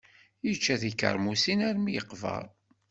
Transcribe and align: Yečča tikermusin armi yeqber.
Yečča 0.45 0.75
tikermusin 0.81 1.59
armi 1.67 1.91
yeqber. 1.93 2.43